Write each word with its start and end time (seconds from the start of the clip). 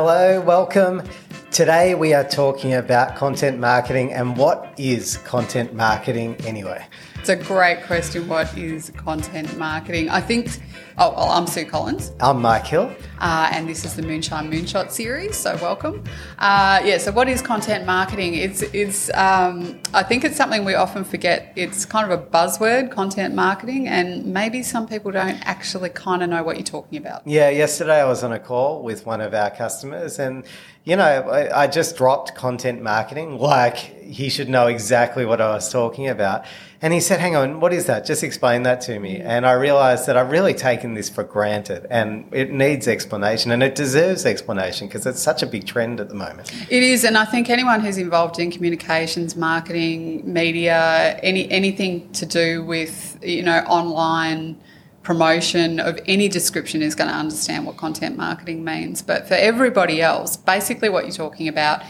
Hello, 0.00 0.40
welcome. 0.40 1.02
Today 1.50 1.96
we 1.96 2.14
are 2.14 2.22
talking 2.22 2.74
about 2.74 3.16
content 3.16 3.58
marketing 3.58 4.12
and 4.12 4.36
what 4.36 4.72
is 4.78 5.16
content 5.16 5.74
marketing 5.74 6.36
anyway? 6.46 6.86
It's 7.28 7.42
a 7.42 7.44
great 7.44 7.82
question. 7.82 8.26
What 8.26 8.56
is 8.56 8.88
content 8.96 9.58
marketing? 9.58 10.08
I 10.08 10.18
think, 10.18 10.48
oh, 10.96 11.10
well, 11.10 11.28
I'm 11.28 11.46
Sue 11.46 11.66
Collins. 11.66 12.10
I'm 12.20 12.40
Mike 12.40 12.66
Hill. 12.66 12.90
Uh, 13.18 13.50
and 13.52 13.68
this 13.68 13.84
is 13.84 13.94
the 13.94 14.00
Moonshine 14.00 14.50
Moonshot 14.50 14.90
series, 14.90 15.36
so 15.36 15.54
welcome. 15.56 16.02
Uh, 16.38 16.80
yeah, 16.82 16.96
so 16.96 17.12
what 17.12 17.28
is 17.28 17.42
content 17.42 17.84
marketing? 17.84 18.32
It's, 18.32 18.62
it's 18.62 19.10
um, 19.12 19.78
I 19.92 20.04
think 20.04 20.24
it's 20.24 20.36
something 20.36 20.64
we 20.64 20.74
often 20.74 21.04
forget. 21.04 21.52
It's 21.54 21.84
kind 21.84 22.10
of 22.10 22.18
a 22.18 22.24
buzzword, 22.24 22.92
content 22.92 23.34
marketing, 23.34 23.88
and 23.88 24.24
maybe 24.24 24.62
some 24.62 24.88
people 24.88 25.10
don't 25.10 25.46
actually 25.46 25.90
kind 25.90 26.22
of 26.22 26.30
know 26.30 26.42
what 26.42 26.56
you're 26.56 26.64
talking 26.64 26.96
about. 26.96 27.26
Yeah, 27.26 27.50
yesterday 27.50 28.00
I 28.00 28.06
was 28.06 28.24
on 28.24 28.32
a 28.32 28.38
call 28.38 28.82
with 28.82 29.04
one 29.04 29.20
of 29.20 29.34
our 29.34 29.50
customers, 29.50 30.18
and 30.18 30.46
you 30.84 30.96
know, 30.96 31.04
I, 31.04 31.64
I 31.64 31.66
just 31.66 31.96
dropped 31.98 32.34
content 32.34 32.80
marketing 32.80 33.36
like 33.38 33.76
he 33.76 34.30
should 34.30 34.48
know 34.48 34.68
exactly 34.68 35.26
what 35.26 35.38
I 35.38 35.50
was 35.50 35.70
talking 35.70 36.08
about. 36.08 36.46
And 36.80 36.92
he 36.92 37.00
said, 37.00 37.18
Hang 37.18 37.34
on, 37.34 37.60
what 37.60 37.72
is 37.72 37.86
that? 37.86 38.06
Just 38.06 38.22
explain 38.22 38.62
that 38.62 38.80
to 38.82 39.00
me. 39.00 39.18
And 39.18 39.44
I 39.44 39.52
realized 39.52 40.06
that 40.06 40.16
I've 40.16 40.30
really 40.30 40.54
taken 40.54 40.94
this 40.94 41.08
for 41.08 41.24
granted 41.24 41.86
and 41.90 42.28
it 42.32 42.52
needs 42.52 42.86
explanation 42.86 43.50
and 43.50 43.62
it 43.62 43.74
deserves 43.74 44.24
explanation 44.24 44.86
because 44.86 45.04
it's 45.04 45.20
such 45.20 45.42
a 45.42 45.46
big 45.46 45.66
trend 45.66 45.98
at 45.98 46.08
the 46.08 46.14
moment. 46.14 46.52
It 46.70 46.82
is. 46.82 47.04
And 47.04 47.18
I 47.18 47.24
think 47.24 47.50
anyone 47.50 47.80
who's 47.80 47.98
involved 47.98 48.38
in 48.38 48.52
communications, 48.52 49.34
marketing, 49.34 50.32
media, 50.32 51.18
any 51.22 51.50
anything 51.50 52.12
to 52.12 52.26
do 52.26 52.64
with, 52.64 53.18
you 53.22 53.42
know, 53.42 53.58
online 53.66 54.60
promotion 55.02 55.80
of 55.80 55.98
any 56.06 56.28
description 56.28 56.82
is 56.82 56.94
going 56.94 57.08
to 57.08 57.16
understand 57.16 57.66
what 57.66 57.76
content 57.76 58.16
marketing 58.16 58.62
means. 58.62 59.02
But 59.02 59.26
for 59.26 59.34
everybody 59.34 60.02
else, 60.02 60.36
basically 60.36 60.90
what 60.90 61.04
you're 61.04 61.12
talking 61.12 61.48
about 61.48 61.82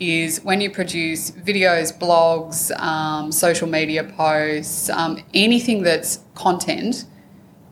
is 0.00 0.42
when 0.42 0.60
you 0.60 0.70
produce 0.70 1.30
videos, 1.30 1.96
blogs, 1.96 2.76
um, 2.80 3.30
social 3.30 3.68
media 3.68 4.04
posts, 4.04 4.90
um, 4.90 5.22
anything 5.32 5.82
that's 5.82 6.20
content 6.34 7.04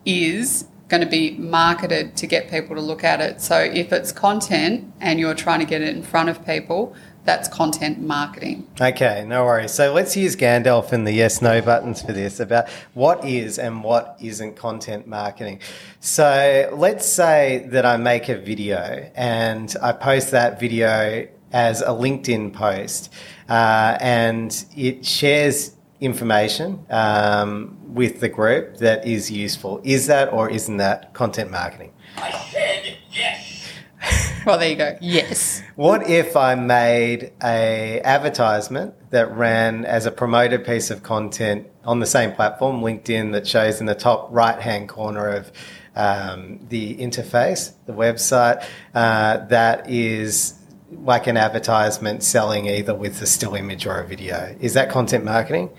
is 0.05 0.67
going 0.87 1.01
to 1.01 1.09
be 1.09 1.31
marketed 1.37 2.15
to 2.17 2.27
get 2.27 2.49
people 2.49 2.75
to 2.75 2.81
look 2.81 3.03
at 3.03 3.19
it. 3.19 3.41
So 3.41 3.59
if 3.59 3.91
it's 3.91 4.11
content 4.11 4.93
and 4.99 5.19
you're 5.19 5.33
trying 5.33 5.59
to 5.59 5.65
get 5.65 5.81
it 5.81 5.95
in 5.95 6.03
front 6.03 6.29
of 6.29 6.45
people, 6.45 6.95
that's 7.25 7.47
content 7.47 8.01
marketing. 8.01 8.67
Okay, 8.79 9.23
no 9.25 9.45
worries. 9.45 9.73
So 9.73 9.93
let's 9.93 10.15
use 10.17 10.35
Gandalf 10.35 10.91
and 10.91 11.07
the 11.07 11.13
yes 11.13 11.41
no 11.41 11.61
buttons 11.61 12.01
for 12.01 12.11
this 12.11 12.39
about 12.39 12.69
what 12.93 13.23
is 13.23 13.57
and 13.57 13.83
what 13.83 14.17
isn't 14.19 14.55
content 14.55 15.07
marketing. 15.07 15.59
So 16.01 16.69
let's 16.73 17.05
say 17.05 17.65
that 17.69 17.85
I 17.85 17.95
make 17.97 18.27
a 18.27 18.37
video 18.37 19.09
and 19.15 19.73
I 19.81 19.93
post 19.93 20.31
that 20.31 20.59
video 20.59 21.27
as 21.53 21.81
a 21.81 21.89
LinkedIn 21.89 22.51
post, 22.51 23.13
uh, 23.47 23.97
and 24.01 24.65
it 24.75 25.05
shares 25.05 25.75
information 26.01 26.85
um, 26.89 27.77
with 27.93 28.19
the 28.19 28.27
group 28.27 28.77
that 28.77 29.07
is 29.07 29.31
useful. 29.31 29.79
Is 29.83 30.07
that 30.07 30.33
or 30.33 30.49
isn't 30.49 30.77
that 30.77 31.13
content 31.13 31.51
marketing? 31.51 31.93
I 32.17 32.31
said 32.51 32.97
yes. 33.11 33.69
Well, 34.45 34.59
there 34.59 34.69
you 34.69 34.75
go. 34.75 34.97
Yes. 34.99 35.63
What 35.77 36.09
if 36.09 36.35
I 36.35 36.55
made 36.55 37.31
a 37.41 38.01
advertisement 38.01 38.93
that 39.11 39.31
ran 39.31 39.85
as 39.85 40.05
a 40.05 40.11
promoted 40.11 40.65
piece 40.65 40.91
of 40.91 41.01
content 41.01 41.67
on 41.85 42.01
the 42.01 42.05
same 42.05 42.33
platform, 42.33 42.81
LinkedIn, 42.81 43.31
that 43.31 43.47
shows 43.47 43.79
in 43.79 43.85
the 43.85 43.95
top 43.95 44.27
right 44.31 44.59
hand 44.59 44.89
corner 44.89 45.29
of 45.29 45.49
um, 45.95 46.59
the 46.67 46.97
interface, 46.97 47.71
the 47.85 47.93
website, 47.93 48.65
uh, 48.93 49.45
that 49.45 49.89
is 49.89 50.55
like 51.03 51.27
an 51.27 51.37
advertisement 51.37 52.23
selling 52.23 52.67
either 52.67 52.93
with 52.93 53.21
a 53.21 53.25
still 53.25 53.55
image 53.55 53.85
or 53.85 53.99
a 53.99 54.07
video. 54.07 54.55
Is 54.59 54.73
that 54.73 54.89
content 54.89 55.23
marketing? 55.23 55.69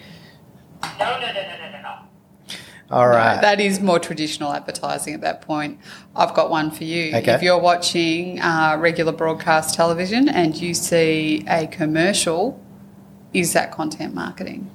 No, 0.98 1.20
no, 1.20 1.20
no, 1.20 1.32
no, 1.32 1.32
no, 1.32 1.70
no, 1.70 1.82
no. 1.82 1.94
All 2.90 3.08
right. 3.08 3.40
That 3.40 3.60
is 3.60 3.80
more 3.80 3.98
traditional 3.98 4.52
advertising 4.52 5.14
at 5.14 5.20
that 5.22 5.40
point. 5.40 5.78
I've 6.14 6.34
got 6.34 6.50
one 6.50 6.70
for 6.70 6.84
you. 6.84 7.16
Okay. 7.16 7.32
If 7.32 7.42
you're 7.42 7.60
watching 7.60 8.40
uh, 8.40 8.76
regular 8.78 9.12
broadcast 9.12 9.74
television 9.74 10.28
and 10.28 10.56
you 10.56 10.74
see 10.74 11.44
a 11.48 11.66
commercial, 11.66 12.62
is 13.32 13.52
that 13.54 13.72
content 13.72 14.14
marketing? 14.14 14.70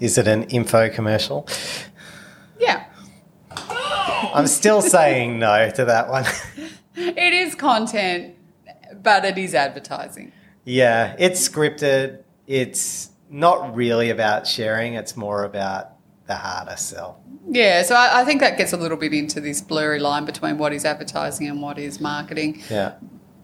Is 0.00 0.18
it 0.18 0.26
an 0.26 0.44
info 0.44 0.90
commercial? 0.90 1.46
Yeah, 2.58 2.84
I'm 4.34 4.46
still 4.46 4.82
saying 4.82 5.38
no 5.38 5.70
to 5.70 5.84
that 5.84 6.08
one. 6.08 6.24
it 6.96 7.32
is 7.32 7.54
content, 7.54 8.34
but 9.02 9.24
it 9.24 9.38
is 9.38 9.54
advertising. 9.54 10.32
yeah, 10.64 11.14
it's 11.18 11.46
scripted. 11.48 12.22
It's 12.46 13.10
not 13.30 13.74
really 13.74 14.10
about 14.10 14.46
sharing, 14.46 14.94
it's 14.94 15.16
more 15.16 15.44
about 15.44 15.92
the 16.26 16.34
harder 16.34 16.76
sell. 16.76 17.20
Yeah, 17.48 17.82
so 17.82 17.94
I, 17.94 18.20
I 18.20 18.24
think 18.24 18.40
that 18.40 18.56
gets 18.58 18.72
a 18.72 18.76
little 18.76 18.96
bit 18.98 19.12
into 19.12 19.40
this 19.40 19.60
blurry 19.60 19.98
line 19.98 20.24
between 20.24 20.58
what 20.58 20.72
is 20.72 20.84
advertising 20.84 21.48
and 21.48 21.60
what 21.60 21.78
is 21.78 22.00
marketing. 22.00 22.62
Yeah. 22.70 22.92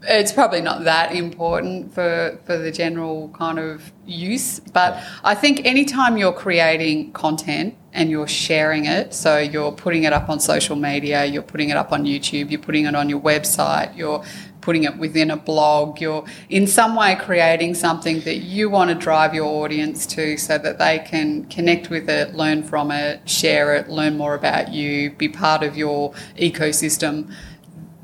it's 0.03 0.33
probably 0.33 0.61
not 0.61 0.85
that 0.85 1.13
important 1.13 1.93
for, 1.93 2.39
for 2.45 2.57
the 2.57 2.71
general 2.71 3.31
kind 3.31 3.59
of 3.59 3.91
use. 4.07 4.61
But 4.61 5.03
I 5.25 5.35
think 5.35 5.65
anytime 5.65 6.17
you're 6.17 6.33
creating 6.33 7.13
content 7.13 7.75
and 7.93 8.09
you're 8.11 8.29
sharing 8.29 8.85
it, 8.87 9.13
so 9.13 9.39
you're 9.39 9.73
putting 9.73 10.05
it 10.05 10.13
up 10.13 10.29
on 10.29 10.39
social 10.39 10.77
media, 10.77 11.25
you're 11.25 11.43
putting 11.43 11.71
it 11.71 11.77
up 11.77 11.91
on 11.93 12.05
YouTube, 12.05 12.51
you're 12.51 12.61
putting 12.61 12.85
it 12.87 12.95
on 12.95 13.09
your 13.09 13.21
website, 13.21 13.97
you're 13.97 14.23
putting 14.69 14.85
it 14.85 14.99
within 14.99 15.31
a 15.31 15.37
blog, 15.37 15.99
you're 15.99 16.23
in 16.51 16.67
some 16.67 16.95
way 16.95 17.17
creating 17.19 17.75
something 17.75 18.21
that 18.21 18.41
you 18.41 18.69
want 18.69 18.91
to 18.91 18.95
drive 18.95 19.33
your 19.33 19.47
audience 19.47 20.05
to 20.05 20.37
so 20.37 20.59
that 20.59 20.79
they 20.79 20.99
can 20.99 21.43
connect 21.47 21.89
with 21.89 22.07
it, 22.07 22.35
learn 22.35 22.63
from 22.63 22.91
it, 22.91 23.27
share 23.27 23.75
it, 23.75 23.89
learn 23.89 24.19
more 24.19 24.35
about 24.35 24.71
you, 24.71 25.11
be 25.13 25.27
part 25.27 25.63
of 25.63 25.75
your 25.75 26.13
ecosystem. 26.37 27.33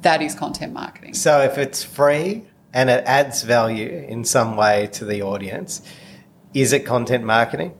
That 0.00 0.22
is 0.22 0.34
content 0.34 0.72
marketing. 0.72 1.12
So 1.12 1.42
if 1.42 1.58
it's 1.58 1.84
free 1.84 2.44
and 2.72 2.88
it 2.88 3.04
adds 3.04 3.42
value 3.42 4.06
in 4.08 4.24
some 4.24 4.56
way 4.56 4.88
to 4.92 5.04
the 5.04 5.20
audience, 5.20 5.82
is 6.54 6.72
it 6.72 6.86
content 6.86 7.24
marketing? 7.24 7.74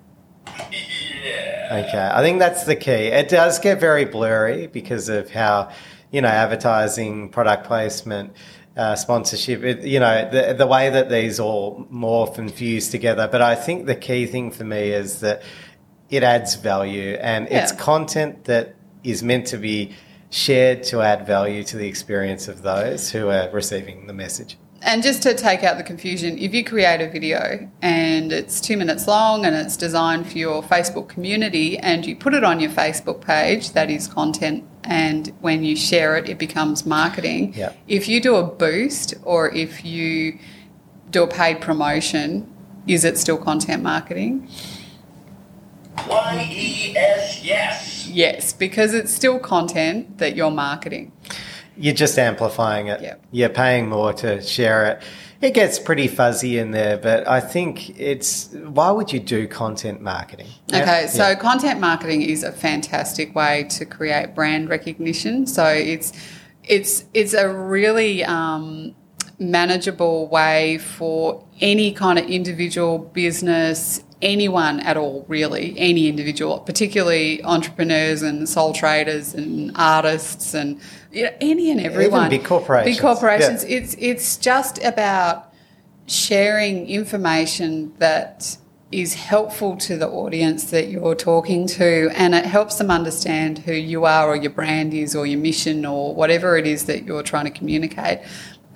Yeah. 0.46 1.84
Okay, 1.86 2.10
I 2.12 2.20
think 2.20 2.38
that's 2.38 2.64
the 2.64 2.76
key. 2.76 3.08
It 3.20 3.30
does 3.30 3.58
get 3.60 3.80
very 3.80 4.04
blurry 4.04 4.66
because 4.66 5.08
of 5.08 5.30
how, 5.30 5.70
you 6.10 6.20
know, 6.20 6.28
advertising, 6.28 7.30
product 7.30 7.66
placement, 7.66 8.34
uh, 8.76 8.96
sponsorship, 8.96 9.62
it, 9.62 9.82
you 9.82 10.00
know, 10.00 10.28
the, 10.30 10.54
the 10.54 10.66
way 10.66 10.90
that 10.90 11.08
these 11.08 11.38
all 11.38 11.86
morph 11.92 12.38
and 12.38 12.52
fuse 12.52 12.88
together. 12.88 13.28
But 13.30 13.42
I 13.42 13.54
think 13.54 13.86
the 13.86 13.94
key 13.94 14.26
thing 14.26 14.50
for 14.50 14.64
me 14.64 14.90
is 14.90 15.20
that 15.20 15.42
it 16.10 16.22
adds 16.22 16.54
value 16.56 17.16
and 17.20 17.48
it's 17.50 17.72
content 17.72 18.44
that 18.44 18.74
is 19.02 19.22
meant 19.22 19.46
to 19.48 19.58
be 19.58 19.94
shared 20.30 20.82
to 20.82 21.00
add 21.00 21.26
value 21.26 21.62
to 21.64 21.76
the 21.76 21.86
experience 21.86 22.48
of 22.48 22.62
those 22.62 23.10
who 23.10 23.28
are 23.28 23.48
receiving 23.50 24.06
the 24.06 24.12
message. 24.12 24.56
And 24.82 25.02
just 25.02 25.22
to 25.22 25.34
take 25.34 25.62
out 25.62 25.78
the 25.78 25.82
confusion, 25.82 26.36
if 26.36 26.52
you 26.52 26.62
create 26.62 27.00
a 27.00 27.08
video 27.08 27.70
and 27.80 28.32
it's 28.32 28.60
two 28.60 28.76
minutes 28.76 29.06
long 29.06 29.46
and 29.46 29.56
it's 29.56 29.78
designed 29.78 30.26
for 30.26 30.36
your 30.36 30.62
Facebook 30.62 31.08
community 31.08 31.78
and 31.78 32.04
you 32.04 32.14
put 32.14 32.34
it 32.34 32.44
on 32.44 32.60
your 32.60 32.70
Facebook 32.70 33.22
page, 33.22 33.70
that 33.72 33.90
is 33.90 34.08
content. 34.08 34.64
And 34.84 35.32
when 35.40 35.64
you 35.64 35.76
share 35.76 36.16
it, 36.16 36.28
it 36.28 36.38
becomes 36.38 36.84
marketing. 36.84 37.54
Yeah. 37.54 37.72
If 37.88 38.06
you 38.08 38.20
do 38.20 38.36
a 38.36 38.42
boost 38.42 39.14
or 39.22 39.50
if 39.50 39.84
you 39.84 40.38
do 41.10 41.22
a 41.22 41.26
paid 41.26 41.60
promotion, 41.60 42.52
is 42.86 43.04
it 43.04 43.16
still 43.18 43.38
content 43.38 43.82
marketing? 43.82 44.48
Y 46.06 46.48
E 46.50 46.96
S 46.96 47.42
yes. 47.42 48.06
Yes, 48.08 48.52
because 48.52 48.94
it's 48.94 49.12
still 49.12 49.38
content 49.38 50.18
that 50.18 50.36
you're 50.36 50.50
marketing. 50.50 51.12
You're 51.76 51.94
just 51.94 52.18
amplifying 52.18 52.88
it. 52.88 53.18
You're 53.32 53.48
paying 53.48 53.88
more 53.88 54.12
to 54.14 54.40
share 54.40 54.87
it. 54.87 55.02
It 55.40 55.52
gets 55.52 55.78
pretty 55.78 56.08
fuzzy 56.08 56.58
in 56.58 56.70
there, 56.70 56.96
but 56.96 57.28
I 57.28 57.40
think 57.40 57.99
it's 58.00 58.49
why 58.52 58.90
would 58.90 59.12
you 59.12 59.20
do 59.20 59.46
content 59.46 60.00
marketing? 60.00 60.46
Okay, 60.72 61.06
so 61.08 61.28
Yeah. 61.28 61.34
content 61.34 61.81
marketing 61.81 62.22
is 62.22 62.43
a 62.43 62.52
fantastic 62.52 63.34
way 63.34 63.64
to 63.70 63.84
create 63.84 64.34
brand 64.34 64.70
recognition. 64.70 65.46
So 65.46 65.66
it's 65.66 66.12
it's 66.62 67.04
it's 67.12 67.34
a 67.34 67.49
really 67.49 68.25
um, 68.25 68.94
manageable 69.38 70.28
way 70.28 70.78
for 70.78 71.44
any 71.60 71.93
kind 71.93 72.19
of 72.19 72.25
individual 72.26 72.99
business, 72.99 74.02
anyone 74.25 74.81
at 74.81 74.97
all, 74.97 75.25
really, 75.29 75.75
any 75.76 76.09
individual, 76.09 76.59
particularly 76.61 77.44
entrepreneurs 77.44 78.23
and 78.23 78.49
sole 78.49 78.73
traders 78.73 79.35
and 79.35 79.71
artists 79.76 80.55
and 80.55 80.81
you 81.12 81.25
know, 81.25 81.32
any 81.41 81.71
and 81.71 81.81
everyone. 81.81 82.31
big 82.31 82.44
corporations. 82.44 82.97
Big 82.97 83.03
corporations. 83.03 83.65
Yeah. 83.65 83.79
It's 83.79 83.94
it's 83.99 84.37
just 84.38 84.82
about 84.82 85.53
sharing 86.06 86.88
information 86.88 87.94
that 87.99 88.56
is 88.91 89.15
helpful 89.15 89.76
to 89.76 89.97
the 89.97 90.09
audience 90.09 90.71
that 90.71 90.88
you're 90.88 91.15
talking 91.17 91.67
to 91.67 92.11
and 92.15 92.35
it 92.35 92.44
helps 92.44 92.76
them 92.76 92.91
understand 92.91 93.59
who 93.59 93.73
you 93.73 94.05
are 94.05 94.29
or 94.29 94.37
your 94.37 94.53
brand 94.53 94.94
is 94.94 95.17
or 95.17 95.26
your 95.26 95.41
mission 95.41 95.85
or 95.85 96.15
whatever 96.15 96.56
it 96.56 96.67
is 96.67 96.85
that 96.85 97.05
you're 97.05 97.23
trying 97.23 97.44
to 97.44 97.50
communicate. 97.50 98.21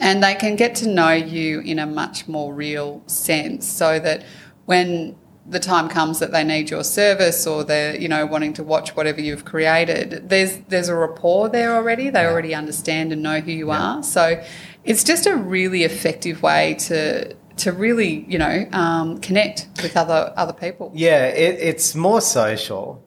and 0.00 0.22
they 0.22 0.34
can 0.34 0.56
get 0.56 0.74
to 0.74 0.88
know 0.88 1.12
you 1.12 1.60
in 1.60 1.78
a 1.78 1.86
much 1.86 2.26
more 2.26 2.54
real 2.54 3.02
sense 3.06 3.66
so 3.66 3.98
that 3.98 4.24
when 4.64 5.14
the 5.48 5.58
time 5.60 5.88
comes 5.88 6.18
that 6.18 6.30
they 6.32 6.44
need 6.44 6.68
your 6.70 6.84
service 6.84 7.46
or 7.46 7.64
they're 7.64 7.96
you 7.96 8.08
know 8.08 8.26
wanting 8.26 8.52
to 8.52 8.62
watch 8.62 8.94
whatever 8.96 9.20
you've 9.20 9.44
created 9.44 10.28
there's 10.28 10.58
there's 10.68 10.88
a 10.88 10.94
rapport 10.94 11.48
there 11.48 11.74
already 11.74 12.10
they 12.10 12.22
Yeah. 12.22 12.30
already 12.30 12.54
understand 12.54 13.12
and 13.12 13.22
know 13.22 13.40
who 13.40 13.52
you 13.52 13.68
Yeah. 13.68 13.82
are 13.98 14.02
so 14.02 14.42
it's 14.84 15.02
just 15.04 15.26
a 15.26 15.34
really 15.36 15.84
effective 15.84 16.42
way 16.42 16.74
to 16.88 17.34
to 17.56 17.72
really 17.72 18.24
you 18.28 18.38
know 18.38 18.66
um, 18.72 19.18
connect 19.20 19.66
with 19.82 19.96
other 19.96 20.32
other 20.36 20.52
people 20.52 20.92
Yeah, 20.94 21.24
it, 21.26 21.58
it's 21.60 21.94
more 21.94 22.20
social. 22.20 23.02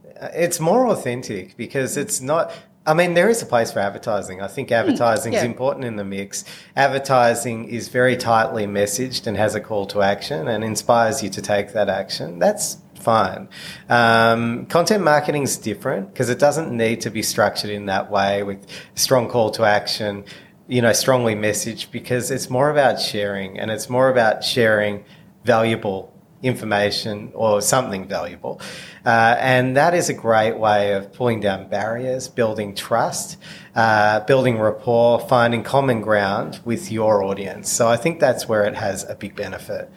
It's 0.46 0.60
more 0.60 0.88
authentic 0.88 1.56
because 1.58 1.98
it's 1.98 2.22
not. 2.22 2.52
I 2.92 2.94
mean, 2.94 3.14
there 3.14 3.30
is 3.30 3.42
a 3.42 3.46
place 3.46 3.72
for 3.72 3.80
advertising. 3.80 4.42
I 4.42 4.48
think 4.48 4.70
advertising 4.70 5.32
is 5.32 5.40
Hmm, 5.40 5.46
yeah. 5.46 5.52
important 5.52 5.86
in 5.86 5.96
the 5.96 6.04
mix. 6.04 6.44
Advertising 6.76 7.70
is 7.70 7.88
very 7.88 8.18
tightly 8.18 8.66
messaged 8.68 9.28
and 9.28 9.38
has 9.38 9.56
a 9.56 9.62
call 9.62 9.86
to 9.94 10.02
action 10.02 10.50
and 10.50 10.62
inspires 10.62 11.24
you 11.24 11.30
to 11.30 11.42
take 11.42 11.72
that 11.72 11.88
action. 11.88 12.38
That's 12.38 12.80
fine. 12.96 13.48
Um, 13.88 14.66
content 14.66 15.06
marketing 15.06 15.44
is 15.44 15.56
different 15.58 16.12
because 16.12 16.30
it 16.30 16.38
doesn't 16.38 16.76
need 16.76 17.00
to 17.02 17.10
be 17.10 17.24
structured 17.24 17.72
in 17.72 17.86
that 17.86 18.12
way 18.12 18.44
with 18.44 18.68
strong 18.96 19.30
call 19.30 19.52
to 19.52 19.64
action, 19.64 20.26
you 20.68 20.82
know, 20.82 20.92
strongly 20.92 21.34
messaged 21.34 21.92
because 21.92 22.30
it's 22.30 22.50
more 22.50 22.70
about 22.70 23.00
sharing 23.00 23.58
and 23.58 23.72
it's 23.72 23.90
more 23.90 24.10
about 24.10 24.44
sharing 24.44 25.06
valuable 25.46 26.11
information 26.44 27.32
or 27.34 27.62
something 27.62 28.08
valuable. 28.08 28.60
Uh, 29.06 29.36
and 29.40 29.76
that 29.78 29.94
is 29.94 30.10
a 30.10 30.14
great 30.14 30.58
way 30.58 30.94
of 30.94 31.12
pulling 31.14 31.40
down 31.40 31.68
barriers, 31.70 32.28
building 32.28 32.74
trust, 32.76 33.38
uh, 33.76 34.20
building 34.22 34.60
rapport, 34.60 35.20
finding 35.28 35.64
common 35.64 36.02
ground 36.02 36.60
with 36.66 36.92
your 36.92 37.24
audience. 37.24 37.72
So 37.72 37.88
I 37.88 37.98
think 37.98 38.20
that's 38.20 38.48
where 38.48 38.64
it 38.66 38.76
has 38.76 39.04
a 39.10 39.16
big 39.16 39.36
benefit. 39.36 39.90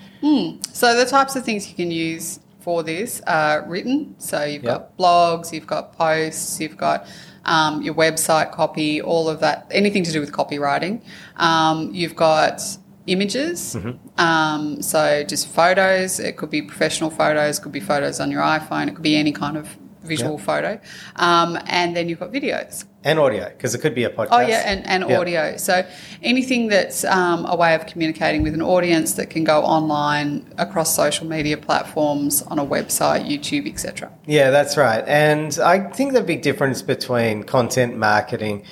So 0.73 0.97
the 0.97 1.05
types 1.07 1.37
of 1.37 1.45
things 1.45 1.69
you 1.69 1.75
can 1.75 1.91
use 1.91 2.41
for 2.61 2.83
this 2.83 3.21
are 3.27 3.63
written. 3.69 4.15
So 4.19 4.43
you've 4.43 4.65
Yep. 4.65 4.97
got 4.97 4.99
blogs, 4.99 5.53
you've 5.53 5.67
got 5.67 5.93
posts, 5.99 6.59
you've 6.61 6.79
got 6.79 7.07
um, 7.45 7.83
your 7.83 7.93
website 7.93 8.53
copy, 8.53 9.03
all 9.03 9.29
of 9.29 9.41
that, 9.41 9.67
anything 9.71 10.03
to 10.05 10.11
do 10.13 10.19
with 10.21 10.33
copywriting. 10.33 11.03
Um, 11.37 11.91
you've 11.93 12.17
got 12.17 12.63
images. 13.07 13.77
Um, 14.19 14.81
so 14.83 15.25
just 15.25 15.49
photos. 15.49 16.19
It 16.21 16.37
could 16.37 16.51
be 16.51 16.63
professional 16.63 17.11
photos, 17.11 17.59
could 17.59 17.73
be 17.73 17.81
photos 17.81 18.21
on 18.21 18.31
your 18.31 18.43
iPhone, 18.43 18.89
it 18.89 18.95
could 18.95 19.03
be 19.03 19.17
any 19.17 19.33
kind 19.33 19.57
of 19.57 19.77
visual 20.03 20.33
Yep. 20.37 20.41
photo. 20.41 20.81
Um, 21.17 21.59
and 21.67 21.97
then 21.97 22.09
you've 22.11 22.21
got 22.21 22.31
videos. 22.31 22.85
And 23.05 23.19
audio, 23.19 23.49
because 23.49 23.75
it 23.75 23.79
could 23.81 23.95
be 23.95 24.05
a 24.05 24.11
podcast. 24.11 24.29
Oh 24.33 24.41
yeah, 24.41 24.63
and, 24.67 24.87
and 24.87 25.09
Yep. 25.09 25.19
audio. 25.21 25.57
So 25.57 25.85
anything 26.23 26.69
that's 26.69 27.05
um, 27.05 27.45
a 27.47 27.57
way 27.57 27.75
of 27.75 27.87
communicating 27.87 28.43
with 28.43 28.55
an 28.55 28.63
audience 28.63 29.15
that 29.15 29.29
can 29.31 29.45
go 29.45 29.63
online 29.63 30.47
across 30.59 30.95
social 30.95 31.27
media 31.27 31.57
platforms, 31.59 32.43
on 32.43 32.59
a 32.59 32.65
website, 32.65 33.27
YouTube, 33.27 33.67
etc. 33.71 34.11
Yeah, 34.27 34.51
that's 34.51 34.77
right. 34.77 35.05
And 35.07 35.59
I 35.63 35.81
think 35.91 36.13
the 36.15 36.23
big 36.23 36.41
difference 36.43 36.81
between 36.83 37.43
content 37.43 37.97
marketing 37.97 38.65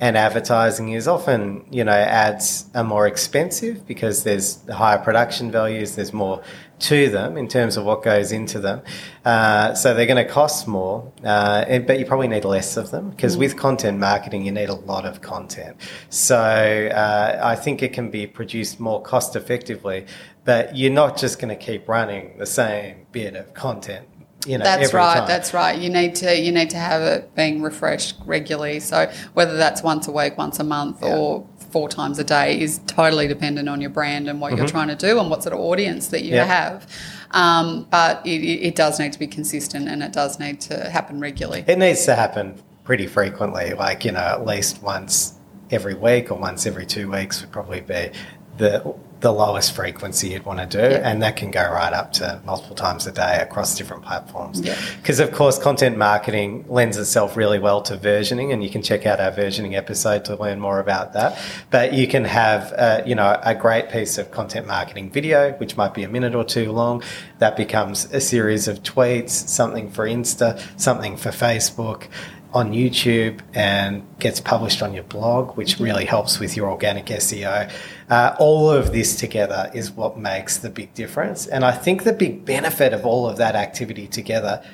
and 0.00 0.16
advertising 0.16 0.92
is 0.92 1.06
often, 1.06 1.62
you 1.70 1.84
know, 1.84 1.92
ads 1.92 2.64
are 2.74 2.82
more 2.82 3.06
expensive 3.06 3.86
because 3.86 4.24
there's 4.24 4.66
higher 4.70 4.96
production 4.96 5.50
values, 5.50 5.94
there's 5.94 6.14
more 6.14 6.42
to 6.78 7.10
them 7.10 7.36
in 7.36 7.46
terms 7.46 7.76
of 7.76 7.84
what 7.84 8.02
goes 8.02 8.32
into 8.32 8.58
them. 8.58 8.80
Uh, 9.26 9.74
so 9.74 9.92
they're 9.92 10.06
going 10.06 10.26
to 10.26 10.32
cost 10.32 10.66
more, 10.66 11.12
uh, 11.22 11.66
and, 11.68 11.86
but 11.86 11.98
you 11.98 12.06
probably 12.06 12.28
need 12.28 12.46
less 12.46 12.78
of 12.78 12.90
them 12.90 13.10
because 13.10 13.36
with 13.36 13.58
content 13.58 13.98
marketing, 13.98 14.46
you 14.46 14.52
need 14.52 14.70
a 14.70 14.74
lot 14.74 15.04
of 15.04 15.20
content. 15.20 15.76
So 16.08 16.38
uh, 16.38 17.38
I 17.42 17.54
think 17.54 17.82
it 17.82 17.92
can 17.92 18.10
be 18.10 18.26
produced 18.26 18.80
more 18.80 19.02
cost 19.02 19.36
effectively, 19.36 20.06
but 20.46 20.74
you're 20.74 20.90
not 20.90 21.18
just 21.18 21.38
going 21.38 21.54
to 21.54 21.62
keep 21.62 21.86
running 21.86 22.38
the 22.38 22.46
same 22.46 23.06
bit 23.12 23.36
of 23.36 23.52
content 23.52 24.08
you 24.46 24.56
know, 24.58 24.64
That's 24.64 24.92
right. 24.94 25.18
time. 25.18 25.28
That's 25.28 25.52
right. 25.52 25.78
You 25.78 25.90
need 25.90 26.14
to 26.16 26.38
you 26.38 26.50
need 26.52 26.70
to 26.70 26.76
have 26.78 27.02
it 27.02 27.34
being 27.34 27.60
refreshed 27.62 28.16
regularly. 28.24 28.80
So 28.80 29.10
whether 29.34 29.56
that's 29.56 29.82
once 29.82 30.08
a 30.08 30.12
week, 30.12 30.38
once 30.38 30.58
a 30.58 30.64
month, 30.64 30.98
Yeah. 31.02 31.16
or 31.16 31.46
four 31.70 31.88
times 31.88 32.18
a 32.18 32.24
day 32.24 32.60
is 32.60 32.80
totally 32.86 33.28
dependent 33.28 33.68
on 33.68 33.80
your 33.80 33.90
brand 33.90 34.28
and 34.28 34.40
what 34.40 34.56
you're 34.56 34.66
trying 34.66 34.88
to 34.88 34.96
do 34.96 35.20
and 35.20 35.30
what 35.30 35.42
sort 35.42 35.52
of 35.52 35.60
audience 35.60 36.08
that 36.08 36.22
you 36.24 36.34
Mm-hmm. 36.34 36.48
Have. 36.50 36.86
Um, 37.32 37.86
but 37.90 38.26
it, 38.26 38.40
it 38.42 38.62
it 38.68 38.74
does 38.76 38.98
need 38.98 39.12
to 39.12 39.18
be 39.18 39.26
consistent 39.28 39.88
and 39.88 40.02
it 40.02 40.12
does 40.12 40.40
need 40.40 40.60
to 40.62 40.88
happen 40.90 41.20
regularly. 41.20 41.64
It 41.68 41.78
needs 41.78 42.04
to 42.06 42.14
happen 42.16 42.60
pretty 42.82 43.06
frequently, 43.06 43.72
like, 43.74 44.04
you 44.04 44.10
know, 44.12 44.18
at 44.20 44.44
least 44.44 44.82
once 44.82 45.34
every 45.70 45.94
week 45.94 46.32
or 46.32 46.34
once 46.34 46.66
every 46.66 46.86
two 46.86 47.08
weeks 47.08 47.40
would 47.40 47.52
probably 47.52 47.82
be 47.82 48.10
the 48.56 48.94
the 49.20 49.32
lowest 49.32 49.74
frequency 49.74 50.28
you'd 50.30 50.44
want 50.46 50.58
to 50.60 50.66
do, 50.66 50.94
Yeah. 50.94 51.08
and 51.08 51.22
that 51.22 51.36
can 51.36 51.50
go 51.50 51.60
right 51.60 51.92
up 51.92 52.12
to 52.14 52.40
multiple 52.46 52.74
times 52.74 53.06
a 53.06 53.12
day 53.12 53.38
across 53.40 53.74
different 53.76 54.02
platforms. 54.02 54.60
Yeah. 54.60 54.74
Because 54.96 55.20
of 55.20 55.32
course, 55.32 55.58
content 55.58 55.98
marketing 55.98 56.64
lends 56.68 56.96
itself 56.96 57.36
really 57.36 57.58
well 57.58 57.82
to 57.82 57.96
versioning, 57.96 58.52
and 58.52 58.64
you 58.64 58.70
can 58.70 58.82
check 58.82 59.04
out 59.04 59.20
our 59.20 59.30
versioning 59.30 59.74
episode 59.76 60.24
to 60.24 60.36
learn 60.36 60.58
more 60.58 60.80
about 60.80 61.12
that. 61.12 61.38
But 61.70 61.92
you 61.92 62.06
can 62.08 62.24
have, 62.24 62.72
uh, 62.72 63.02
you 63.04 63.14
know, 63.14 63.38
a 63.42 63.54
great 63.54 63.90
piece 63.90 64.16
of 64.16 64.30
content 64.30 64.66
marketing 64.66 65.10
video, 65.10 65.52
which 65.52 65.76
might 65.76 65.92
be 65.92 66.02
a 66.02 66.08
minute 66.08 66.34
or 66.34 66.44
two 66.44 66.72
long, 66.72 67.02
that 67.38 67.56
becomes 67.56 68.06
a 68.12 68.20
series 68.20 68.68
of 68.68 68.82
tweets, 68.82 69.30
something 69.30 69.90
for 69.90 70.06
Insta, 70.06 70.60
something 70.80 71.16
for 71.16 71.28
Facebook. 71.30 72.04
On 72.52 72.72
YouTube 72.72 73.40
and 73.54 74.04
gets 74.18 74.40
published 74.40 74.82
on 74.82 74.92
your 74.92 75.04
blog, 75.04 75.56
which 75.56 75.78
really 75.78 76.04
helps 76.04 76.40
with 76.40 76.56
your 76.56 76.70
organic 76.70 77.06
SEO. 77.06 77.70
Uh, 78.08 78.36
all 78.38 78.70
of 78.70 78.92
this 78.92 79.16
together 79.16 79.70
is 79.72 79.92
what 79.92 80.18
makes 80.18 80.58
the 80.58 80.70
big 80.70 80.92
difference. 80.94 81.46
And 81.46 81.64
I 81.64 81.72
think 81.72 82.02
the 82.02 82.12
big 82.12 82.44
benefit 82.44 82.92
of 82.92 83.06
all 83.06 83.28
of 83.28 83.36
that 83.36 83.54
activity 83.54 84.08
together 84.08 84.64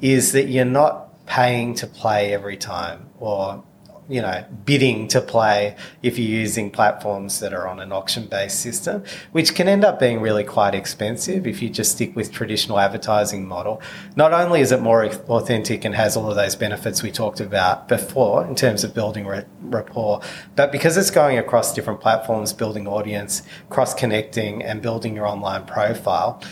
is 0.00 0.32
that 0.32 0.48
you're 0.48 0.64
not 0.64 1.26
paying 1.26 1.74
to 1.74 1.86
play 1.86 2.32
every 2.32 2.56
time 2.56 3.10
or 3.18 3.62
you 4.08 4.22
know 4.22 4.44
bidding 4.64 5.06
to 5.08 5.20
play 5.20 5.76
if 6.02 6.18
you're 6.18 6.40
using 6.40 6.70
platforms 6.70 7.40
that 7.40 7.52
are 7.52 7.68
on 7.68 7.78
an 7.78 7.92
auction 7.92 8.26
based 8.26 8.60
system 8.60 9.04
which 9.32 9.54
can 9.54 9.68
end 9.68 9.84
up 9.84 9.98
being 10.00 10.20
really 10.20 10.44
quite 10.44 10.74
expensive 10.74 11.46
if 11.46 11.60
you 11.60 11.68
just 11.68 11.92
stick 11.92 12.16
with 12.16 12.32
traditional 12.32 12.78
advertising 12.78 13.46
model. 13.46 13.80
Not 14.16 14.32
only 14.32 14.60
is 14.60 14.72
it 14.72 14.80
more 14.80 15.04
authentic 15.04 15.84
and 15.84 15.94
has 15.94 16.16
all 16.16 16.30
of 16.30 16.36
those 16.36 16.56
benefits 16.56 17.02
we 17.02 17.10
talked 17.10 17.40
about 17.40 17.88
before 17.88 18.46
in 18.46 18.54
terms 18.54 18.84
of 18.84 18.94
building 18.94 19.26
ra- 19.26 19.42
rapport 19.62 20.20
but 20.56 20.72
because 20.72 20.96
it's 20.96 21.10
going 21.10 21.38
across 21.38 21.74
different 21.74 22.00
platforms 22.00 22.52
building 22.52 22.86
audience 22.86 23.42
cross 23.68 23.94
connecting 23.94 24.62
and 24.62 24.80
building 24.80 25.14
your 25.14 25.26
online 25.26 25.64
profile 25.66 26.42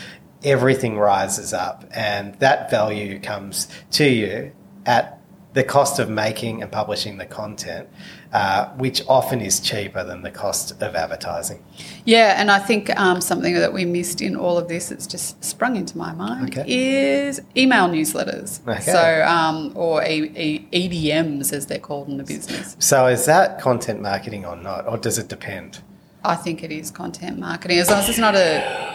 everything 0.43 0.97
rises 0.97 1.53
up 1.53 1.85
and 1.91 2.35
that 2.35 2.69
value 2.69 3.19
comes 3.19 3.67
to 3.91 4.05
you 4.05 4.51
at 4.85 5.16
the 5.57 5.63
cost 5.63 5.97
of 5.97 6.07
making 6.07 6.61
and 6.61 6.71
publishing 6.71 7.17
the 7.17 7.25
content, 7.25 7.89
uh, 8.31 8.67
which 8.75 9.01
often 9.07 9.41
is 9.41 9.59
cheaper 9.59 10.03
than 10.03 10.21
the 10.21 10.29
cost 10.29 10.71
of 10.83 10.95
advertising. 10.95 11.63
Yeah, 12.05 12.39
and 12.39 12.51
I 12.51 12.59
think 12.59 12.95
um, 12.99 13.19
something 13.21 13.55
that 13.55 13.73
we 13.73 13.83
missed 13.83 14.21
in 14.21 14.35
all 14.35 14.59
of 14.59 14.67
this, 14.67 14.91
it's 14.91 15.07
just 15.07 15.43
sprung 15.43 15.75
into 15.75 15.97
my 15.97 16.13
mind, 16.13 16.55
Okay. 16.55 16.63
is 16.67 17.41
email 17.57 17.87
newsletters. 17.89 18.59
Okay. 18.67 18.81
So, 18.81 19.25
um, 19.25 19.71
or 19.73 20.03
e- 20.03 20.31
e- 20.71 20.89
EDMs 20.89 21.51
as 21.51 21.65
they're 21.65 21.79
called 21.79 22.07
in 22.07 22.17
the 22.17 22.23
business. 22.23 22.75
So, 22.77 23.07
is 23.07 23.25
that 23.25 23.59
content 23.59 23.99
marketing 23.99 24.45
or 24.45 24.55
not, 24.55 24.87
or 24.87 24.95
does 24.99 25.17
it 25.17 25.27
depend? 25.27 25.79
I 26.23 26.35
think 26.35 26.61
it 26.61 26.71
is 26.71 26.91
content 26.91 27.39
marketing, 27.39 27.79
as 27.79 27.89
long 27.89 27.99
as 28.01 28.09
it's 28.09 28.19
not 28.19 28.35
a 28.35 28.93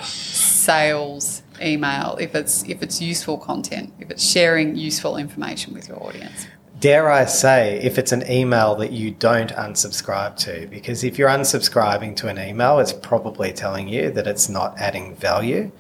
sales 0.63 1.43
email. 1.61 2.17
If 2.21 2.35
it's 2.35 2.63
if 2.65 2.83
it's 2.83 3.01
useful 3.01 3.39
content, 3.39 3.93
if 3.99 4.11
it's 4.11 4.25
sharing 4.25 4.77
useful 4.77 5.17
information 5.17 5.75
with 5.75 5.89
your 5.89 6.03
audience. 6.03 6.47
Dare 6.81 7.11
I 7.13 7.27
say, 7.27 7.79
if 7.81 7.97
it's 7.97 8.11
an 8.11 8.29
email 8.29 8.75
that 8.77 8.91
you 8.91 9.13
don't 9.13 9.53
unsubscribe 9.53 10.37
to, 10.39 10.67
because 10.67 11.05
if 11.05 11.17
you're 11.17 11.29
unsubscribing 11.29 12.17
to 12.17 12.29
an 12.29 12.39
email, 12.41 12.81
it's 12.81 12.93
probably 12.93 13.53
telling 13.53 13.87
you 13.87 14.11
that 14.11 14.27
it's 14.27 14.49
not 14.49 14.77
adding 14.79 15.15
value 15.15 15.71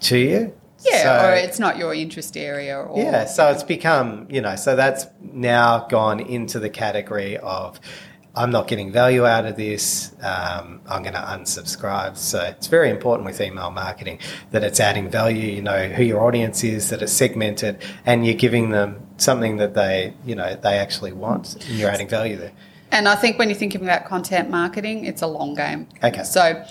to 0.00 0.16
you. 0.16 0.54
Yeah, 0.80 1.02
So- 1.02 1.28
or 1.28 1.34
it's 1.34 1.58
not 1.58 1.76
your 1.76 1.92
interest 1.92 2.38
area. 2.38 2.78
Or 2.78 2.98
Yeah, 2.98 3.26
so 3.26 3.48
it's 3.48 3.62
become, 3.62 4.26
you 4.30 4.40
know, 4.40 4.56
so 4.56 4.76
that's 4.76 5.06
now 5.20 5.86
gone 5.90 6.20
into 6.20 6.58
the 6.58 6.70
category 6.70 7.36
of 7.36 7.78
I'm 8.36 8.50
not 8.50 8.68
getting 8.68 8.92
value 8.92 9.24
out 9.24 9.46
of 9.46 9.56
this, 9.56 10.12
um, 10.20 10.82
I'm 10.86 11.02
going 11.02 11.14
to 11.14 11.20
unsubscribe. 11.20 12.18
So 12.18 12.40
it's 12.42 12.66
very 12.66 12.90
important 12.90 13.24
with 13.24 13.40
email 13.40 13.70
marketing 13.70 14.18
that 14.50 14.62
it's 14.62 14.78
adding 14.78 15.08
value, 15.08 15.50
you 15.50 15.62
know, 15.62 15.88
who 15.88 16.04
your 16.04 16.20
audience 16.22 16.62
is, 16.62 16.90
that 16.90 17.00
it's 17.00 17.12
segmented, 17.12 17.82
and 18.04 18.26
you're 18.26 18.34
giving 18.34 18.70
them 18.70 19.06
something 19.16 19.56
that 19.56 19.72
they, 19.72 20.12
you 20.26 20.34
know, 20.34 20.54
they 20.54 20.78
actually 20.78 21.12
want, 21.12 21.54
and 21.54 21.78
you're 21.78 21.90
adding 21.90 22.08
value 22.08 22.36
there. 22.36 22.52
And 22.92 23.08
I 23.08 23.16
think 23.16 23.38
when 23.38 23.48
you're 23.48 23.58
thinking 23.58 23.82
about 23.82 24.04
content 24.04 24.50
marketing, 24.50 25.06
it's 25.06 25.22
a 25.22 25.26
long 25.26 25.54
game. 25.54 25.88
Okay. 26.04 26.22
So 26.22 26.64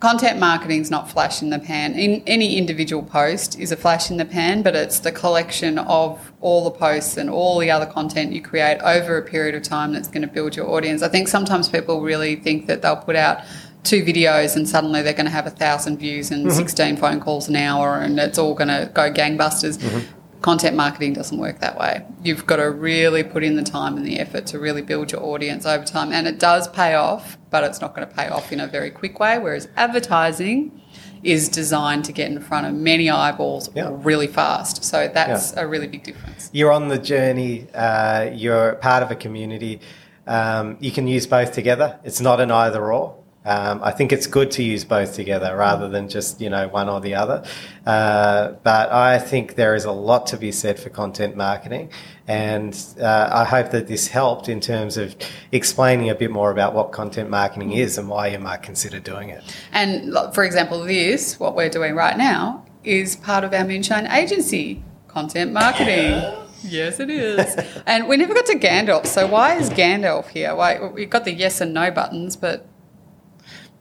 content 0.00 0.40
marketing 0.40 0.80
is 0.80 0.90
not 0.90 1.10
flash 1.10 1.42
in 1.42 1.50
the 1.50 1.58
pan. 1.58 1.92
In 1.92 2.22
any 2.26 2.56
individual 2.56 3.02
post 3.02 3.58
is 3.58 3.70
a 3.70 3.76
flash 3.76 4.10
in 4.10 4.16
the 4.16 4.24
pan, 4.24 4.62
but 4.62 4.74
it's 4.74 5.00
the 5.00 5.12
collection 5.12 5.78
of 5.78 6.32
all 6.40 6.64
the 6.64 6.70
posts 6.70 7.18
and 7.18 7.28
all 7.28 7.58
the 7.58 7.70
other 7.70 7.86
content 7.86 8.32
you 8.32 8.40
create 8.40 8.78
over 8.80 9.18
a 9.18 9.22
period 9.22 9.54
of 9.54 9.62
time 9.62 9.92
that's 9.92 10.08
going 10.08 10.22
to 10.22 10.28
build 10.28 10.56
your 10.56 10.68
audience. 10.70 11.02
I 11.02 11.08
think 11.08 11.28
sometimes 11.28 11.68
people 11.68 12.00
really 12.00 12.36
think 12.36 12.66
that 12.66 12.80
they'll 12.80 12.96
put 12.96 13.14
out 13.14 13.44
two 13.82 14.02
videos 14.02 14.56
and 14.56 14.68
suddenly 14.68 15.02
they're 15.02 15.12
going 15.12 15.26
to 15.26 15.30
have 15.30 15.46
a 15.46 15.50
thousand 15.50 15.98
views 15.98 16.30
and 16.30 16.46
mm-hmm. 16.46 16.56
16 16.56 16.96
phone 16.96 17.20
calls 17.20 17.48
an 17.48 17.56
hour 17.56 17.98
and 17.98 18.18
it's 18.18 18.38
all 18.38 18.54
going 18.54 18.68
to 18.68 18.90
go 18.94 19.12
gangbusters. 19.12 19.78
Mm-hmm. 19.78 20.19
Content 20.40 20.74
marketing 20.74 21.12
doesn't 21.12 21.36
work 21.38 21.58
that 21.60 21.78
way. 21.78 22.04
You've 22.22 22.46
got 22.46 22.56
to 22.56 22.70
really 22.70 23.22
put 23.22 23.44
in 23.44 23.56
the 23.56 23.62
time 23.62 23.96
and 23.96 24.06
the 24.06 24.18
effort 24.18 24.46
to 24.46 24.58
really 24.58 24.80
build 24.80 25.12
your 25.12 25.22
audience 25.22 25.66
over 25.66 25.84
time. 25.84 26.12
And 26.12 26.26
it 26.26 26.38
does 26.38 26.66
pay 26.68 26.94
off, 26.94 27.36
but 27.50 27.62
it's 27.64 27.80
not 27.80 27.94
going 27.94 28.08
to 28.08 28.14
pay 28.14 28.28
off 28.28 28.50
in 28.50 28.58
a 28.60 28.66
very 28.66 28.90
quick 28.90 29.20
way. 29.20 29.38
Whereas 29.38 29.68
advertising 29.76 30.80
is 31.22 31.50
designed 31.50 32.06
to 32.06 32.12
get 32.12 32.30
in 32.30 32.40
front 32.40 32.66
of 32.66 32.72
many 32.72 33.10
eyeballs 33.10 33.68
Yeah. 33.74 33.90
really 33.92 34.26
fast. 34.26 34.82
So 34.82 35.10
that's 35.12 35.52
a 35.54 35.66
really 35.66 35.86
big 35.86 36.02
difference. 36.04 36.48
You're 36.52 36.72
on 36.72 36.88
the 36.88 36.98
journey. 36.98 37.66
Uh, 37.74 38.30
you're 38.32 38.74
part 38.76 39.02
of 39.02 39.10
a 39.10 39.14
community. 39.16 39.80
Um, 40.26 40.78
you 40.80 40.90
can 40.90 41.06
use 41.06 41.26
both 41.26 41.52
together. 41.52 41.98
It's 42.04 42.20
not 42.20 42.40
an 42.40 42.50
either 42.50 42.90
or. 42.92 43.16
Um, 43.50 43.80
I 43.82 43.90
think 43.90 44.12
it's 44.12 44.28
good 44.28 44.52
to 44.52 44.62
use 44.62 44.84
both 44.84 45.14
together 45.14 45.56
rather 45.56 45.88
than 45.88 46.08
just 46.08 46.40
you 46.40 46.48
know 46.48 46.68
one 46.68 46.88
or 46.88 47.00
the 47.00 47.16
other. 47.16 47.44
Uh, 47.84 48.52
but 48.62 48.92
I 48.92 49.18
think 49.18 49.56
there 49.56 49.74
is 49.74 49.84
a 49.84 49.90
lot 49.90 50.28
to 50.28 50.36
be 50.36 50.52
said 50.52 50.78
for 50.78 50.88
content 50.88 51.36
marketing, 51.36 51.90
and 52.28 52.78
uh, 53.00 53.28
I 53.32 53.44
hope 53.44 53.72
that 53.72 53.88
this 53.88 54.06
helped 54.06 54.48
in 54.48 54.60
terms 54.60 54.96
of 54.96 55.16
explaining 55.50 56.10
a 56.10 56.14
bit 56.14 56.30
more 56.30 56.52
about 56.52 56.74
what 56.74 56.92
content 56.92 57.28
marketing 57.28 57.72
is 57.72 57.98
and 57.98 58.08
why 58.08 58.28
you 58.28 58.38
might 58.38 58.62
consider 58.62 59.00
doing 59.00 59.30
it. 59.30 59.42
And 59.72 60.14
for 60.32 60.44
example, 60.44 60.84
this, 60.84 61.40
what 61.40 61.56
we're 61.56 61.70
doing 61.70 61.96
right 61.96 62.16
now, 62.16 62.64
is 62.84 63.16
part 63.16 63.42
of 63.42 63.52
our 63.52 63.64
Moonshine 63.64 64.06
agency, 64.06 64.84
content 65.08 65.52
marketing. 65.52 66.22
Yes, 66.62 67.00
it 67.00 67.08
is. 67.08 67.56
and 67.86 68.06
we 68.06 68.18
never 68.18 68.34
got 68.34 68.44
to 68.44 68.58
Gandalf. 68.58 69.06
So 69.06 69.26
why 69.26 69.54
is 69.54 69.70
Gandalf 69.70 70.28
here? 70.28 70.54
Why 70.54 70.78
we 70.88 71.06
got 71.06 71.24
the 71.24 71.32
yes 71.32 71.62
and 71.62 71.72
no 71.72 71.90
buttons, 71.90 72.36
but 72.36 72.66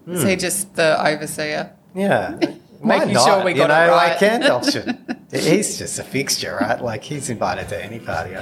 is 0.09 0.23
he 0.23 0.35
just 0.35 0.75
the 0.75 0.99
overseer? 1.05 1.71
Yeah. 1.95 2.39
Making 2.81 3.13
not? 3.13 3.25
sure 3.25 3.43
we 3.43 3.51
you 3.51 3.57
got 3.57 3.67
know, 3.67 3.87
it 3.87 3.91
like 3.91 4.21
right. 4.21 4.41
Gandalf 4.41 4.71
should. 4.71 4.97
He's 5.31 5.77
just 5.77 5.99
a 5.99 6.03
fixture, 6.03 6.57
right? 6.61 6.81
Like 6.81 7.03
he's 7.03 7.29
invited 7.29 7.67
to 7.69 7.83
any 7.83 7.99
party 7.99 8.37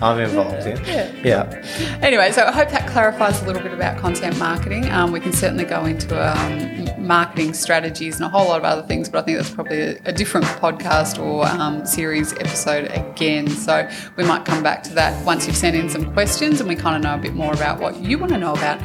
I'm 0.00 0.20
involved 0.20 0.64
in. 0.64 0.76
Yeah. 0.84 1.12
Yeah. 1.24 1.98
Anyway, 2.00 2.30
so 2.30 2.44
I 2.44 2.52
hope 2.52 2.68
that 2.70 2.88
clarifies 2.88 3.42
a 3.42 3.46
little 3.46 3.60
bit 3.60 3.72
about 3.72 3.98
content 3.98 4.38
marketing. 4.38 4.88
Um, 4.90 5.10
we 5.10 5.18
can 5.18 5.32
certainly 5.32 5.64
go 5.64 5.86
into 5.86 6.14
um, 6.16 7.04
marketing 7.04 7.52
strategies 7.52 8.16
and 8.16 8.24
a 8.24 8.28
whole 8.28 8.46
lot 8.46 8.58
of 8.58 8.64
other 8.64 8.82
things, 8.86 9.08
but 9.08 9.18
I 9.18 9.22
think 9.22 9.38
that's 9.38 9.50
probably 9.50 9.80
a, 9.80 10.00
a 10.04 10.12
different 10.12 10.46
podcast 10.46 11.20
or 11.20 11.44
um, 11.46 11.84
series 11.84 12.32
episode 12.34 12.90
again. 12.92 13.48
So 13.48 13.90
we 14.16 14.22
might 14.24 14.44
come 14.44 14.62
back 14.62 14.84
to 14.84 14.94
that 14.94 15.26
once 15.26 15.48
you've 15.48 15.56
sent 15.56 15.74
in 15.74 15.90
some 15.90 16.12
questions 16.12 16.60
and 16.60 16.68
we 16.68 16.76
kind 16.76 16.94
of 16.94 17.02
know 17.02 17.16
a 17.16 17.18
bit 17.20 17.34
more 17.34 17.52
about 17.52 17.80
what 17.80 17.96
you 17.96 18.18
want 18.18 18.30
to 18.32 18.38
know 18.38 18.52
about. 18.52 18.80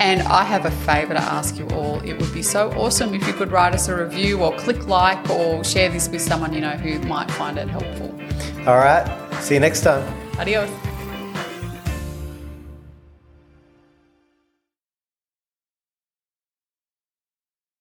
And 0.00 0.22
I 0.22 0.44
have 0.44 0.64
a 0.64 0.70
favour 0.70 1.12
to 1.12 1.20
ask 1.20 1.58
you 1.58 1.68
all. 1.68 2.00
It 2.00 2.18
would 2.18 2.32
be 2.32 2.42
so 2.42 2.72
awesome 2.72 3.14
if 3.14 3.26
you 3.26 3.34
could 3.34 3.52
write 3.52 3.74
us 3.74 3.86
a 3.88 3.94
review 3.94 4.42
or 4.42 4.56
click 4.56 4.88
like 4.88 5.28
or 5.28 5.62
share 5.62 5.90
this 5.90 6.08
with 6.08 6.22
someone 6.22 6.54
you 6.54 6.62
know 6.62 6.70
who 6.70 6.98
might 7.06 7.30
find 7.32 7.58
it 7.58 7.68
helpful. 7.68 8.18
All 8.66 8.78
right. 8.78 9.06
See 9.42 9.54
you 9.54 9.60
next 9.60 9.82
time. 9.82 10.02
Adios. 10.38 10.89